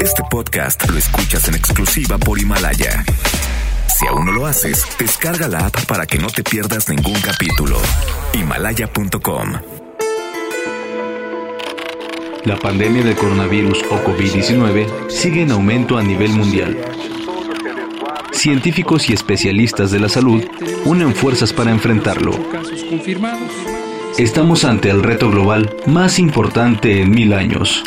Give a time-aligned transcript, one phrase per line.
[0.00, 3.04] Este podcast lo escuchas en exclusiva por Himalaya.
[3.88, 7.78] Si aún no lo haces, descarga la app para que no te pierdas ningún capítulo.
[8.34, 9.52] Himalaya.com.
[12.44, 16.76] La pandemia del coronavirus o COVID-19 sigue en aumento a nivel mundial.
[18.32, 20.44] Científicos y especialistas de la salud
[20.84, 22.32] unen fuerzas para enfrentarlo.
[24.18, 27.82] Estamos ante el reto global más importante en mil años.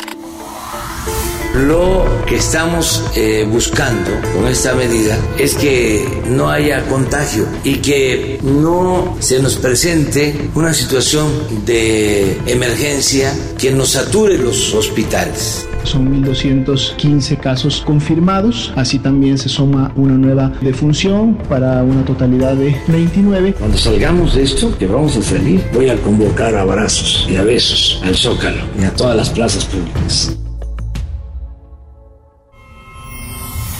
[1.64, 8.38] Lo que estamos eh, buscando con esta medida es que no haya contagio y que
[8.42, 11.28] no se nos presente una situación
[11.64, 15.66] de emergencia que nos sature los hospitales.
[15.84, 22.76] Son 1.215 casos confirmados, así también se suma una nueva defunción para una totalidad de
[22.88, 23.54] 29.
[23.54, 27.44] Cuando salgamos de esto, que vamos a salir, voy a convocar a abrazos y a
[27.44, 30.36] besos al Zócalo y a todas las plazas públicas.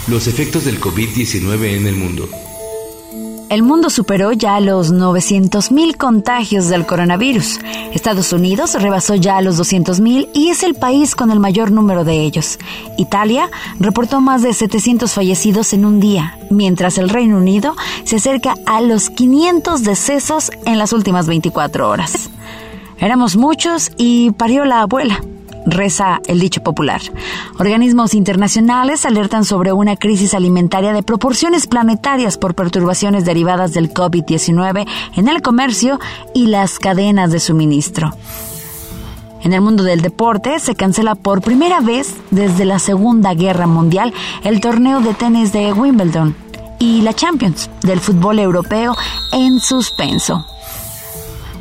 [0.09, 2.29] Los efectos del COVID-19 en el mundo.
[3.49, 7.59] El mundo superó ya los 900.000 contagios del coronavirus.
[7.93, 12.21] Estados Unidos rebasó ya los 200.000 y es el país con el mayor número de
[12.23, 12.57] ellos.
[12.97, 18.55] Italia reportó más de 700 fallecidos en un día, mientras el Reino Unido se acerca
[18.65, 22.31] a los 500 decesos en las últimas 24 horas.
[22.99, 25.21] Éramos muchos y parió la abuela
[25.67, 27.03] reza el dicho popular.
[27.59, 34.87] Organismos internacionales alertan sobre una crisis alimentaria de proporciones planetarias por perturbaciones derivadas del COVID-19
[35.17, 35.99] en el comercio
[36.35, 38.13] y las cadenas de suministro.
[39.43, 44.13] En el mundo del deporte se cancela por primera vez desde la Segunda Guerra Mundial
[44.43, 46.35] el torneo de tenis de Wimbledon
[46.79, 48.97] y la Champions del fútbol europeo
[49.33, 50.45] en suspenso.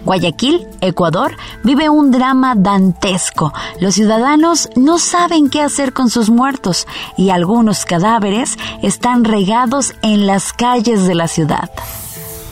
[0.06, 3.52] Guayaquil, Ecuador, vive un drama dantesco.
[3.80, 10.28] Los ciudadanos no saben qué hacer con sus muertos y algunos cadáveres están regados en
[10.28, 11.72] las calles de la ciudad.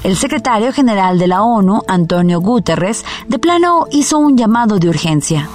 [0.04, 5.48] El secretario general de la ONU, Antonio Guterres, de plano hizo un llamado de urgencia.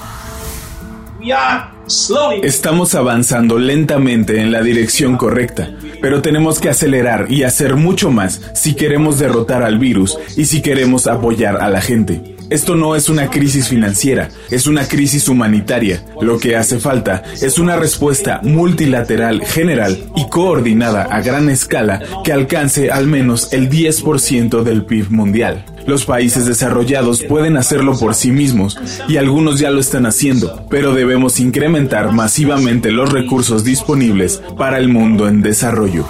[2.43, 5.71] Estamos avanzando lentamente en la dirección correcta,
[6.03, 10.61] pero tenemos que acelerar y hacer mucho más si queremos derrotar al virus y si
[10.61, 12.37] queremos apoyar a la gente.
[12.51, 16.05] Esto no es una crisis financiera, es una crisis humanitaria.
[16.21, 22.33] Lo que hace falta es una respuesta multilateral, general y coordinada a gran escala que
[22.33, 25.65] alcance al menos el 10% del PIB mundial.
[25.89, 28.79] Los países desarrollados pueden hacerlo por sí mismos
[29.09, 34.91] y algunos ya lo están haciendo, pero debemos incrementar masivamente los recursos disponibles para el
[34.91, 36.05] mundo en desarrollo.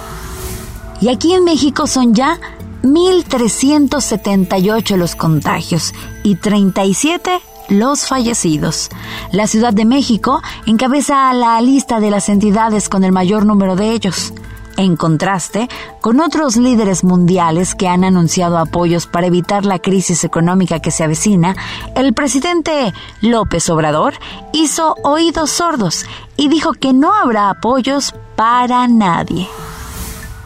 [1.00, 2.40] Y aquí en México son ya
[2.82, 8.88] 1.378 los contagios y 37 los fallecidos.
[9.30, 13.92] La Ciudad de México encabeza la lista de las entidades con el mayor número de
[13.92, 14.32] ellos
[14.78, 15.68] en contraste
[16.00, 21.04] con otros líderes mundiales que han anunciado apoyos para evitar la crisis económica que se
[21.04, 21.56] avecina,
[21.94, 24.14] el presidente López Obrador
[24.52, 26.06] hizo oídos sordos
[26.36, 29.48] y dijo que no habrá apoyos para nadie.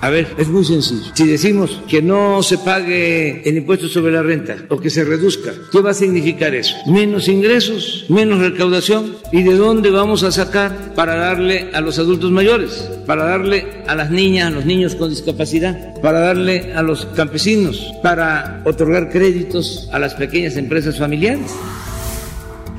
[0.02, 1.12] A ver, es muy sencillo.
[1.14, 5.52] Si decimos que no se pague el impuesto sobre la renta o que se reduzca,
[5.70, 6.74] ¿qué va a significar eso?
[6.86, 9.14] Menos ingresos, menos recaudación.
[9.30, 12.90] ¿Y de dónde vamos a sacar para darle a los adultos mayores?
[13.06, 17.92] Para darle a las niñas, a los niños con discapacidad, para darle a los campesinos,
[18.02, 21.54] para otorgar créditos a las pequeñas empresas familiares.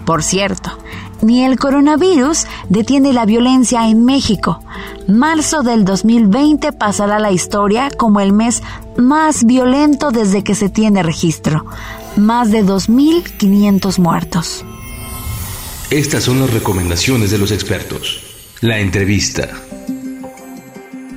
[0.05, 0.77] Por cierto,
[1.23, 4.59] ni el coronavirus detiene la violencia en México.
[5.07, 8.61] Marzo del 2020 pasará la historia como el mes
[8.97, 11.65] más violento desde que se tiene registro.
[12.15, 14.65] Más de 2.500 muertos.
[15.89, 18.21] Estas son las recomendaciones de los expertos.
[18.61, 19.49] La entrevista.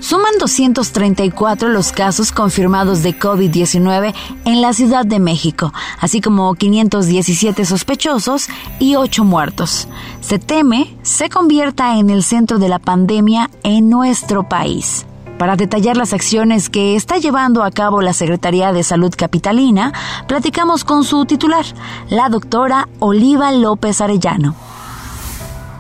[0.07, 7.65] Suman 234 los casos confirmados de COVID-19 en la Ciudad de México, así como 517
[7.65, 8.47] sospechosos
[8.79, 9.89] y 8 muertos.
[10.21, 15.07] Se teme se convierta en el centro de la pandemia en nuestro país.
[15.41, 19.93] Para detallar las acciones que está llevando a cabo la Secretaría de Salud Capitalina,
[20.29, 21.65] platicamos con su titular,
[22.11, 24.66] la doctora Oliva López Arellano.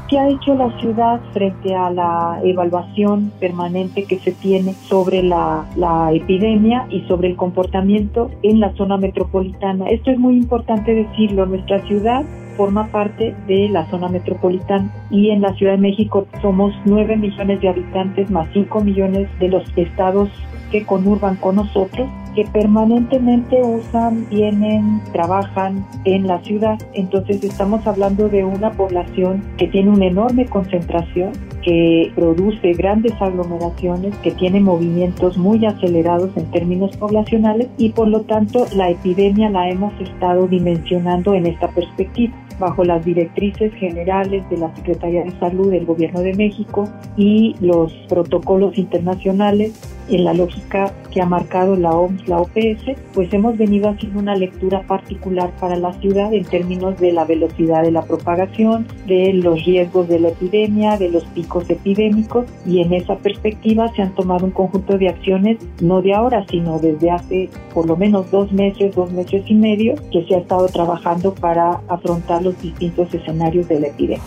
[0.08, 5.67] ¿Qué ha hecho la ciudad frente a la evaluación permanente que se tiene sobre la,
[5.75, 9.88] la, epidemia y sobre el comportamiento en la zona metropolitana?
[9.88, 11.47] Esto es muy importante decirlo.
[11.47, 12.25] Nuestra ciudad
[12.56, 17.61] forma parte de la zona metropolitana y en la Ciudad de México somos 9 millones
[17.61, 20.31] de habitantes más 5 millones de los estados
[20.70, 26.79] que conurban con nosotros que permanentemente usan, vienen, trabajan en la ciudad.
[26.93, 31.32] Entonces estamos hablando de una población que tiene una enorme concentración
[31.62, 38.20] que produce grandes aglomeraciones, que tiene movimientos muy acelerados en términos poblacionales y por lo
[38.20, 44.58] tanto la epidemia la hemos estado dimensionando en esta perspectiva bajo las directrices generales de
[44.58, 50.93] la Secretaría de Salud del Gobierno de México y los protocolos internacionales en la lógica
[51.11, 55.76] que ha marcado la OMS, la OPS, pues hemos venido haciendo una lectura particular para
[55.76, 60.29] la ciudad en términos de la velocidad de la propagación, de los riesgos de la
[60.29, 65.08] epidemia, de los picos epidémicos y en esa perspectiva se han tomado un conjunto de
[65.08, 69.55] acciones no de ahora, sino desde hace por lo menos dos meses, dos meses y
[69.55, 74.23] medio, que se ha estado trabajando para afrontar los distintos escenarios de la epidemia.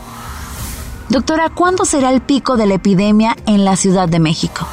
[1.10, 4.68] Doctora, ¿cuándo será el pico de la epidemia en la Ciudad de México?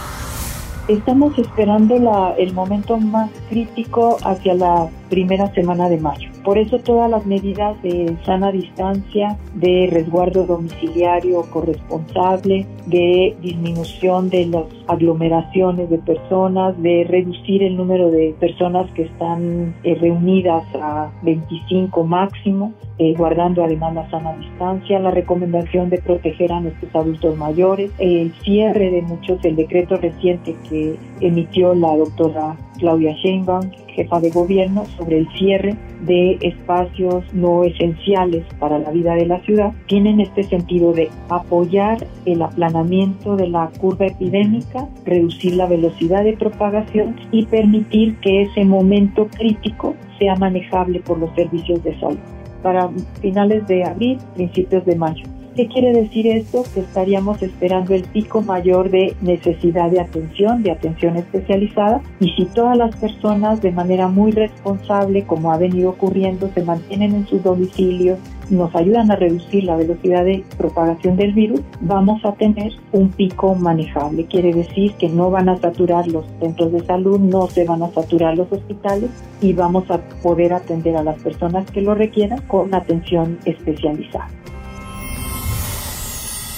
[0.88, 6.31] Estamos esperando la, el momento más crítico hacia la primera semana de mayo.
[6.44, 14.47] Por eso todas las medidas de sana distancia, de resguardo domiciliario corresponsable, de disminución de
[14.47, 21.11] las aglomeraciones de personas, de reducir el número de personas que están eh, reunidas a
[21.23, 27.37] 25 máximo, eh, guardando además la sana distancia, la recomendación de proteger a nuestros adultos
[27.37, 34.21] mayores, el cierre de muchos, el decreto reciente que emitió la doctora Claudia Sheinbaum, jefa
[34.21, 39.73] de gobierno, sobre el cierre de espacios no esenciales para la vida de la ciudad,
[39.87, 46.23] tiene en este sentido de apoyar el aplanamiento de la curva epidémica, reducir la velocidad
[46.23, 52.19] de propagación y permitir que ese momento crítico sea manejable por los servicios de salud
[52.63, 52.91] para
[53.21, 55.36] finales de abril, principios de mayo.
[55.56, 56.64] ¿Qué quiere decir esto?
[56.75, 62.44] Que estaríamos esperando el pico mayor de necesidad de atención, de atención especializada, y si
[62.44, 67.43] todas las personas de manera muy responsable, como ha venido ocurriendo, se mantienen en sus
[67.43, 68.19] domicilios,
[68.50, 73.55] nos ayudan a reducir la velocidad de propagación del virus, vamos a tener un pico
[73.55, 74.26] manejable.
[74.26, 77.91] Quiere decir que no van a saturar los centros de salud, no se van a
[77.93, 79.09] saturar los hospitales
[79.41, 84.29] y vamos a poder atender a las personas que lo requieran con atención especializada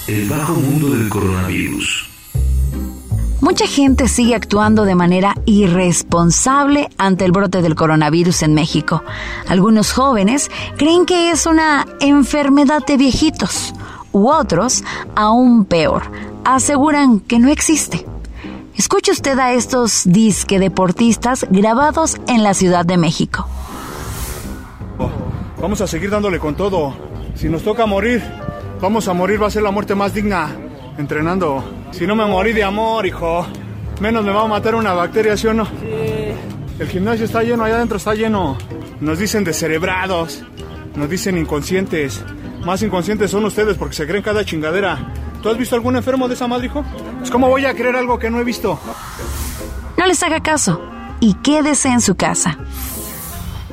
[0.09, 2.09] el bajo mundo del coronavirus.
[3.41, 9.03] Mucha gente sigue actuando de manera irresponsable ante el brote del coronavirus en México.
[9.47, 13.75] Algunos jóvenes creen que es una enfermedad de viejitos,
[14.11, 14.83] u otros,
[15.15, 16.01] aún peor,
[16.43, 18.03] aseguran que no existe.
[18.75, 23.47] Escuche usted a estos disque deportistas grabados en la Ciudad de México.
[25.61, 26.95] Vamos a seguir dándole con todo.
[27.35, 28.23] Si nos toca morir,
[28.81, 30.55] Vamos a morir, va a ser la muerte más digna
[30.97, 31.63] entrenando.
[31.91, 33.45] Si no me morí de amor, hijo,
[33.99, 35.65] menos me va a matar una bacteria, ¿sí o no?
[35.65, 35.71] Sí.
[36.79, 38.57] El gimnasio está lleno, allá adentro está lleno.
[39.01, 40.43] Nos dicen descerebrados,
[40.95, 42.23] nos dicen inconscientes.
[42.65, 45.13] Más inconscientes son ustedes porque se creen cada chingadera.
[45.41, 46.85] ¿Tú has visto algún enfermo de esa madre, hijo?
[47.19, 48.79] Pues ¿cómo voy a creer algo que no he visto?
[49.97, 50.81] No les haga caso
[51.19, 52.57] y quédese en su casa.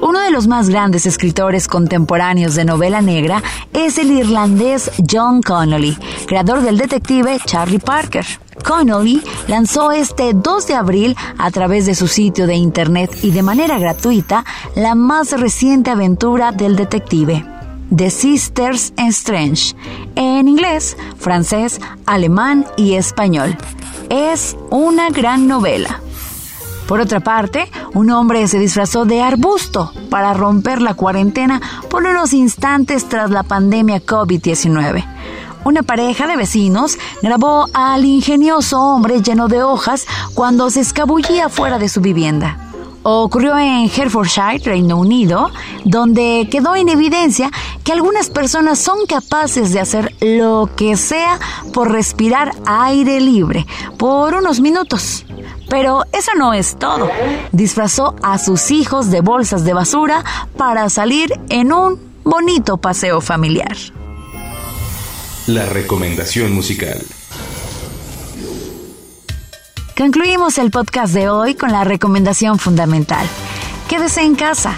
[0.06, 3.42] Uno de los más grandes escritores contemporáneos de novela negra
[3.72, 5.98] es el irlandés John Connolly,
[6.28, 8.24] creador del detective Charlie Parker.
[8.64, 13.42] Connolly lanzó este 2 de abril a través de su sitio de internet y de
[13.42, 14.44] manera gratuita
[14.76, 17.44] la más reciente aventura del detective.
[17.92, 19.74] The Sisters Strange,
[20.14, 23.56] en inglés, francés, alemán y español.
[24.08, 26.00] Es una gran novela.
[26.86, 32.32] Por otra parte, un hombre se disfrazó de arbusto para romper la cuarentena por unos
[32.32, 35.04] instantes tras la pandemia COVID-19.
[35.64, 41.78] Una pareja de vecinos grabó al ingenioso hombre lleno de hojas cuando se escabullía fuera
[41.80, 42.56] de su vivienda.
[43.02, 45.50] Ocurrió en Herefordshire, Reino Unido,
[45.84, 47.50] donde quedó en evidencia
[47.82, 51.38] que algunas personas son capaces de hacer lo que sea
[51.72, 53.66] por respirar aire libre
[53.96, 55.24] por unos minutos.
[55.68, 57.10] Pero eso no es todo.
[57.52, 60.24] Disfrazó a sus hijos de bolsas de basura
[60.56, 63.76] para salir en un bonito paseo familiar.
[65.46, 67.00] La recomendación musical.
[69.96, 73.26] Concluimos el podcast de hoy con la recomendación fundamental.
[73.88, 74.74] Quédese en casa.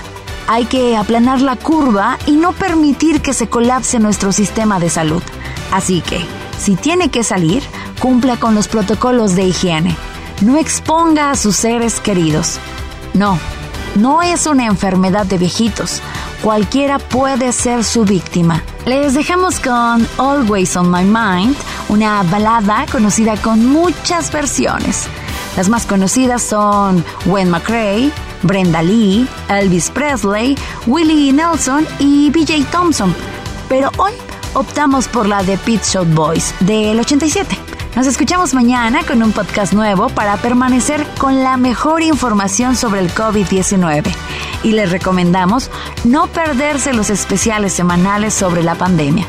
[0.46, 5.22] Hay que aplanar la curva y no permitir que se colapse nuestro sistema de salud.
[5.72, 6.24] Así que,
[6.58, 7.62] si tiene que salir,
[8.00, 9.96] cumpla con los protocolos de higiene
[10.40, 12.58] no exponga a sus seres queridos.
[13.14, 13.38] No,
[13.96, 16.00] no es una enfermedad de viejitos.
[16.42, 18.62] cualquiera puede ser su víctima.
[18.86, 21.56] Les dejamos con Always on My Mind,
[21.88, 25.08] una balada conocida con muchas versiones.
[25.56, 33.12] Las más conocidas son Gwen McRae, Brenda Lee, Elvis Presley, Willie Nelson y BJ Thompson.
[33.68, 34.12] Pero hoy
[34.54, 37.67] optamos por la de Pit Shot Boys del 87.
[37.98, 43.12] Nos escuchamos mañana con un podcast nuevo para permanecer con la mejor información sobre el
[43.12, 44.14] COVID-19.
[44.62, 45.68] Y les recomendamos
[46.04, 49.26] no perderse los especiales semanales sobre la pandemia.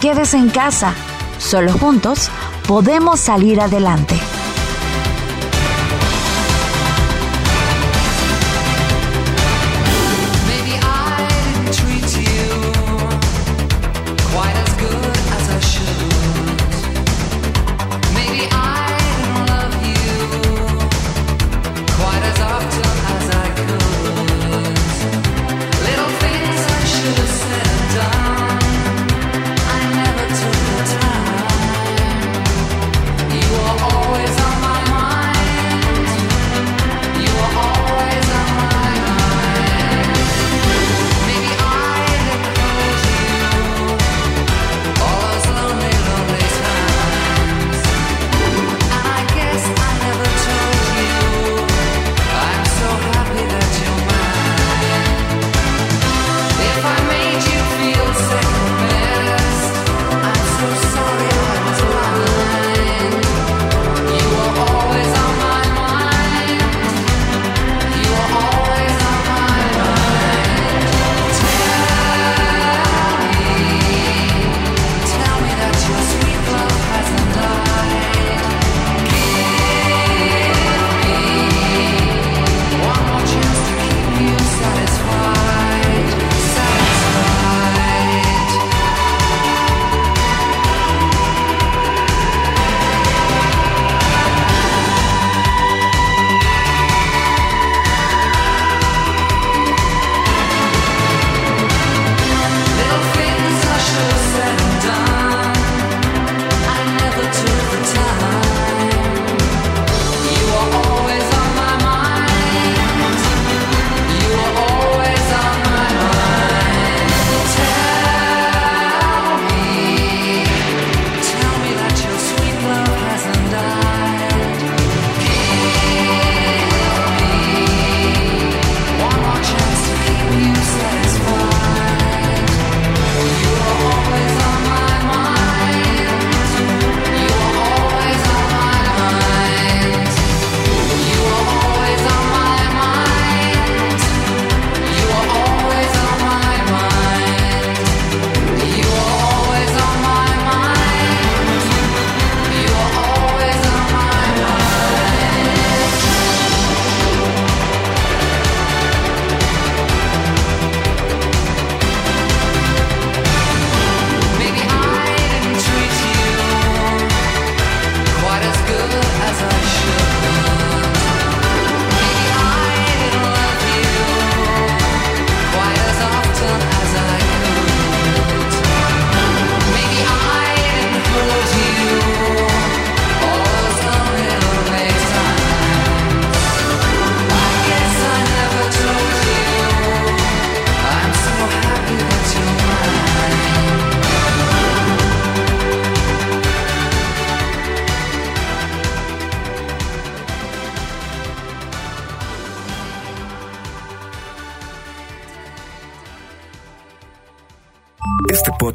[0.00, 0.94] Quédese en casa.
[1.36, 2.30] Solo juntos
[2.66, 4.18] podemos salir adelante.